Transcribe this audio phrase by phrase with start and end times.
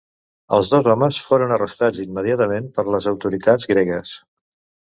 [0.55, 4.19] Els dos homes foren arrestats immediatament per les autoritats gregues.